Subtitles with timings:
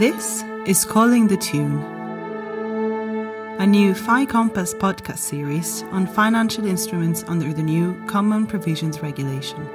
[0.00, 1.78] This is Calling the Tune,
[3.58, 9.68] a new Fi Compass podcast series on financial instruments under the new Common Provisions Regulation.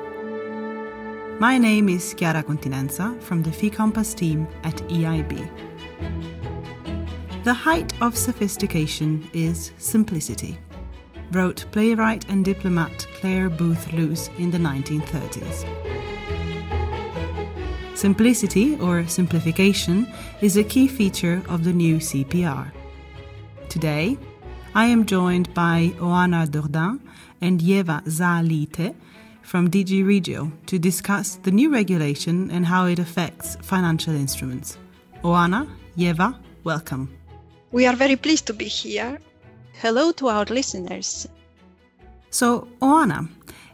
[1.37, 5.47] My name is Chiara Continenza from the Fi Compass team at EIB.
[7.43, 10.57] The height of sophistication is simplicity,
[11.33, 16.14] wrote playwright and diplomat Clare Boothe Luce in the 1930s.
[18.05, 20.05] Simplicity, or simplification,
[20.39, 22.71] is a key feature of the new CPR.
[23.67, 24.15] Today,
[24.75, 26.99] I am joined by Oana Dordain
[27.41, 28.93] and Ieva Zalité
[29.41, 34.77] from DG Regio to discuss the new regulation and how it affects financial instruments.
[35.23, 37.09] Oana, Ieva, welcome.
[37.71, 39.17] We are very pleased to be here.
[39.81, 41.27] Hello to our listeners.
[42.29, 43.27] So, Oana,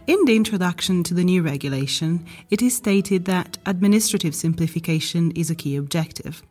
[0.07, 5.55] in the introduction to the new regulation, it is stated that administrative simplification is a
[5.55, 6.43] key objective.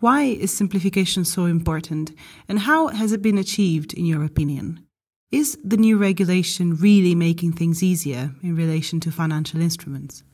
[0.00, 2.12] Why is simplification so important,
[2.48, 4.84] and how has it been achieved, in your opinion?
[5.30, 10.24] Is the new regulation really making things easier in relation to financial instruments?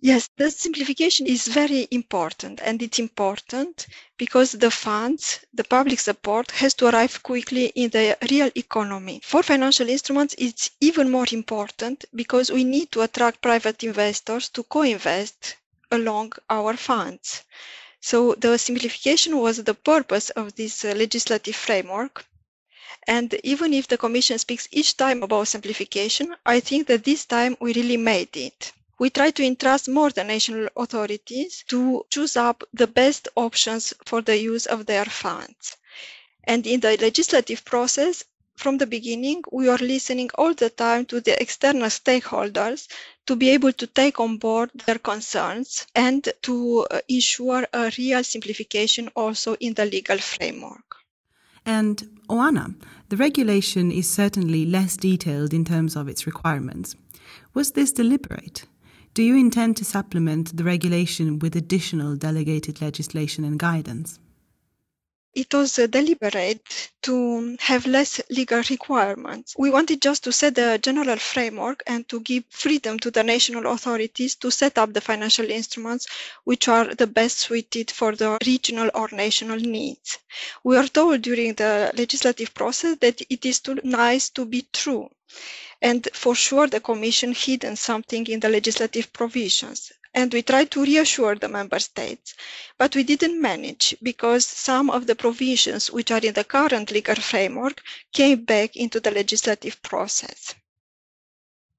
[0.00, 6.50] Yes, the simplification is very important and it's important because the funds, the public support
[6.50, 9.20] has to arrive quickly in the real economy.
[9.22, 14.64] For financial instruments, it's even more important because we need to attract private investors to
[14.64, 15.54] co-invest
[15.92, 17.42] along our funds.
[18.00, 22.24] So the simplification was the purpose of this uh, legislative framework.
[23.08, 27.56] And even if the Commission speaks each time about simplification, I think that this time
[27.60, 32.64] we really made it we try to entrust more the national authorities to choose up
[32.72, 35.76] the best options for the use of their funds.
[36.44, 38.24] And in the legislative process,
[38.56, 42.88] from the beginning, we are listening all the time to the external stakeholders
[43.26, 48.24] to be able to take on board their concerns and to uh, ensure a real
[48.24, 50.96] simplification also in the legal framework.
[51.64, 52.74] And Oana,
[53.10, 56.96] the regulation is certainly less detailed in terms of its requirements.
[57.54, 58.64] Was this deliberate?
[59.14, 64.18] Do you intend to supplement the regulation with additional delegated legislation and guidance?
[65.34, 69.54] It was uh, deliberate to have less legal requirements.
[69.58, 73.70] We wanted just to set the general framework and to give freedom to the national
[73.70, 76.08] authorities to set up the financial instruments
[76.44, 80.18] which are the best suited for the regional or national needs.
[80.64, 85.08] We are told during the legislative process that it is too nice to be true.
[85.82, 89.92] And for sure, the Commission hidden something in the legislative provisions.
[90.14, 92.34] And we tried to reassure the member states,
[92.78, 97.14] but we didn't manage because some of the provisions which are in the current legal
[97.16, 100.54] framework came back into the legislative process.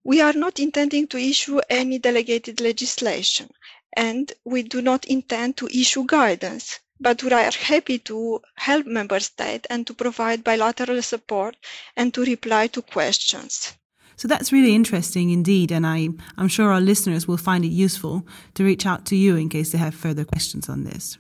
[0.04, 3.50] We are not intending to issue any delegated legislation,
[3.98, 9.20] and we do not intend to issue guidance but we are happy to help member
[9.20, 11.56] states and to provide bilateral support
[11.96, 13.74] and to reply to questions.
[14.16, 18.28] So that's really interesting indeed, and I, I'm sure our listeners will find it useful
[18.56, 21.18] to reach out to you in case they have further questions on this.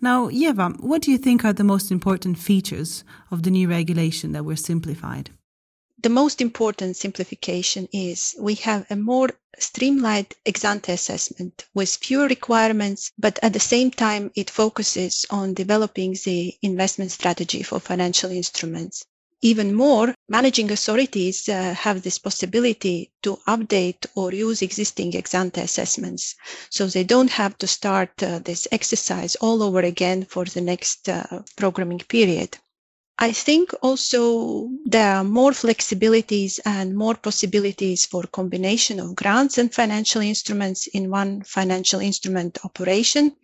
[0.00, 4.32] Now, Ieva, what do you think are the most important features of the new regulation
[4.32, 5.30] that were simplified?
[6.04, 12.26] The most important simplification is we have a more streamlined ex ante assessment with fewer
[12.26, 18.30] requirements, but at the same time, it focuses on developing the investment strategy for financial
[18.30, 19.06] instruments
[19.40, 25.62] even more, managing authorities uh, have this possibility to update or use existing ex ante
[25.62, 26.34] assessments.
[26.68, 31.08] So they don't have to start uh, this exercise all over again for the next
[31.08, 32.58] uh, programming period.
[33.18, 39.72] I think also there are more flexibilities and more possibilities for combination of grants and
[39.72, 43.36] financial instruments in one financial instrument operation,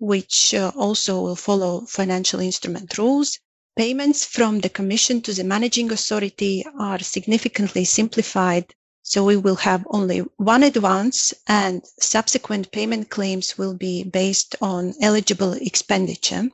[0.00, 3.38] which uh, also will follow financial instrument rules.
[3.76, 9.86] Payments from the Commission to the managing authority are significantly simplified, so we will have
[9.90, 16.50] only one advance and subsequent payment claims will be based on eligible expenditure.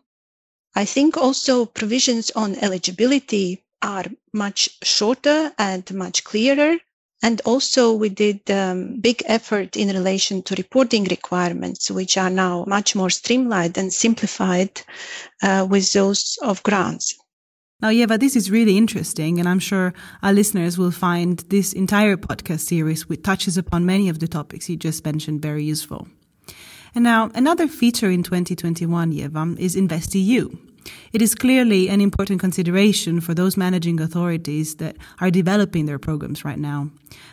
[0.74, 6.78] I think also provisions on eligibility are much shorter and much clearer.
[7.22, 12.64] And also we did um, big effort in relation to reporting requirements, which are now
[12.66, 14.82] much more streamlined and simplified
[15.42, 17.14] uh, with those of grants.
[17.80, 22.16] Now, Ieva, this is really interesting, and I'm sure our listeners will find this entire
[22.16, 26.08] podcast series, which touches upon many of the topics you just mentioned, very useful.
[26.94, 30.56] And now, another feature in 2021, Ieva, is InvestEU.
[31.12, 36.44] It is clearly an important consideration for those managing authorities that are developing their programs
[36.44, 36.90] right now.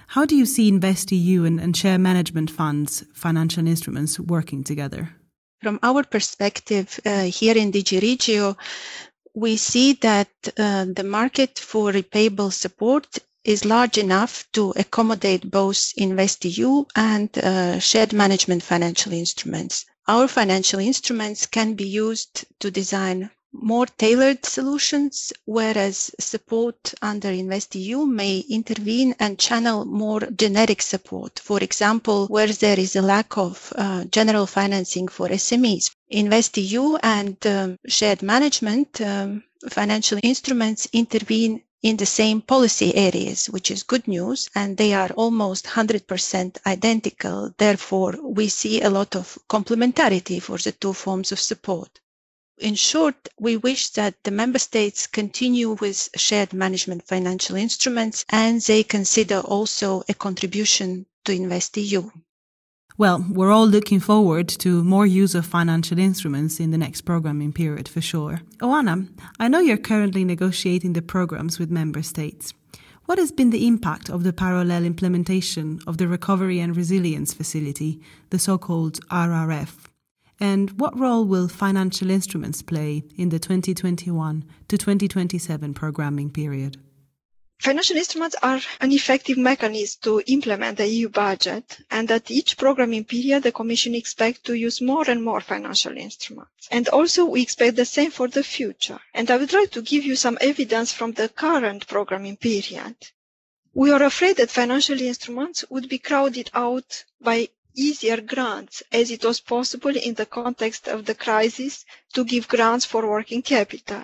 [0.07, 5.09] How do you see InvestEU and, and share management funds, financial instruments working together?
[5.61, 8.57] From our perspective uh, here in DG Regio,
[9.35, 15.93] we see that uh, the market for repayable support is large enough to accommodate both
[15.97, 19.85] InvestEU and uh, shared management financial instruments.
[20.07, 28.07] Our financial instruments can be used to design more tailored solutions, whereas support under InvestEU
[28.07, 31.39] may intervene and channel more generic support.
[31.39, 35.91] For example, where there is a lack of uh, general financing for SMEs.
[36.11, 43.71] InvestEU and um, shared management um, financial instruments intervene in the same policy areas, which
[43.71, 47.53] is good news, and they are almost 100% identical.
[47.57, 51.99] Therefore, we see a lot of complementarity for the two forms of support.
[52.59, 58.61] In short, we wish that the member states continue with shared management financial instruments and
[58.61, 62.11] they consider also a contribution to InvestEU.
[62.97, 67.53] Well, we're all looking forward to more use of financial instruments in the next programming
[67.53, 68.41] period for sure.
[68.61, 69.07] Oana,
[69.39, 72.53] I know you're currently negotiating the programs with member states.
[73.05, 78.01] What has been the impact of the parallel implementation of the Recovery and Resilience Facility,
[78.29, 79.85] the so called RRF?
[80.39, 86.77] And what role will financial instruments play in the 2021 to 2027 programming period?
[87.61, 93.05] Financial instruments are an effective mechanism to implement the EU budget, and at each programming
[93.05, 96.67] period, the Commission expects to use more and more financial instruments.
[96.71, 98.99] And also, we expect the same for the future.
[99.13, 102.95] And I would like to give you some evidence from the current programming period.
[103.75, 109.23] We are afraid that financial instruments would be crowded out by easier grants as it
[109.23, 114.03] was possible in the context of the crisis to give grants for working capital.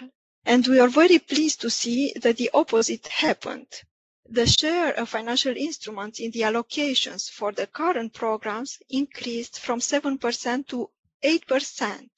[0.49, 3.67] And we are very pleased to see that the opposite happened.
[4.29, 10.67] The share of financial instruments in the allocations for the current programs increased from 7%
[10.69, 10.89] to
[11.21, 12.09] 8%,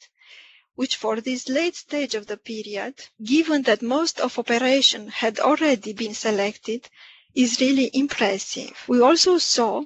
[0.75, 2.93] which for this late stage of the period,
[3.23, 6.87] given that most of operations had already been selected,
[7.33, 8.75] is really impressive.
[8.87, 9.85] We also saw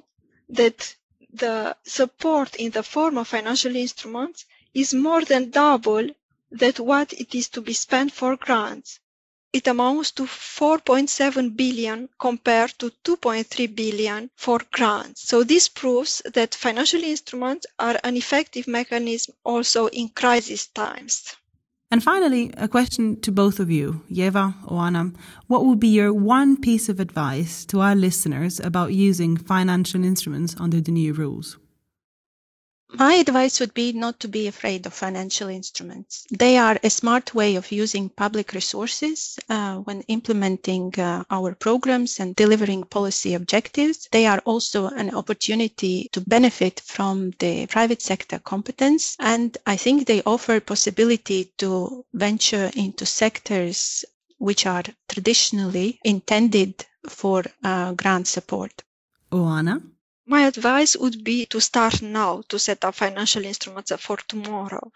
[0.50, 0.94] that
[1.32, 4.44] the support in the form of financial instruments
[4.74, 6.10] is more than double
[6.54, 9.00] that what it is to be spent for grants.
[9.52, 15.28] It amounts to 4.7 billion compared to 2.3 billion for grants.
[15.28, 21.36] So this proves that financial instruments are an effective mechanism also in crisis times.
[21.90, 25.14] And finally, a question to both of you, Ieva, Oana.
[25.46, 30.56] What would be your one piece of advice to our listeners about using financial instruments
[30.58, 31.56] under the new rules?
[32.96, 36.26] My advice would be not to be afraid of financial instruments.
[36.30, 42.20] They are a smart way of using public resources uh, when implementing uh, our programs
[42.20, 44.08] and delivering policy objectives.
[44.12, 49.16] They are also an opportunity to benefit from the private sector competence.
[49.18, 54.04] And I think they offer possibility to venture into sectors
[54.38, 58.84] which are traditionally intended for uh, grant support.
[59.32, 59.82] Oana?
[60.26, 64.90] My advice would be to start now to set up financial instruments for tomorrow.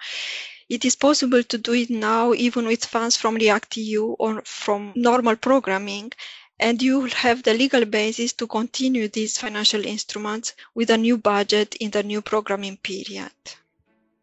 [0.68, 5.36] It is possible to do it now, even with funds from REACT-EU or from normal
[5.36, 6.12] programming,
[6.60, 11.18] and you will have the legal basis to continue these financial instruments with a new
[11.18, 13.32] budget in the new programming period.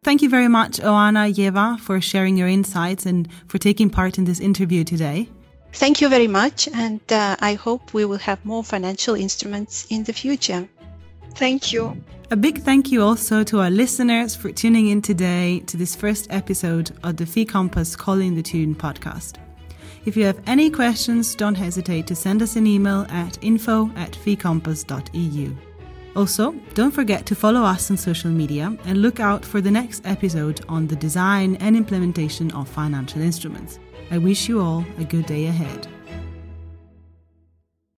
[0.03, 4.25] Thank you very much, Oana Ieva, for sharing your insights and for taking part in
[4.25, 5.29] this interview today.
[5.73, 10.03] Thank you very much, and uh, I hope we will have more financial instruments in
[10.03, 10.69] the future.
[11.35, 12.01] Thank you.
[12.31, 16.27] A big thank you also to our listeners for tuning in today to this first
[16.31, 19.35] episode of the Fi Compass Calling the Tune podcast.
[20.05, 24.13] If you have any questions, don't hesitate to send us an email at info at
[24.13, 25.55] ficompass.eu.
[26.15, 30.05] Also, don't forget to follow us on social media and look out for the next
[30.05, 33.79] episode on the design and implementation of financial instruments.
[34.09, 35.87] I wish you all a good day ahead.